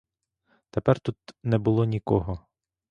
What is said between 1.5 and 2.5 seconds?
було нікого.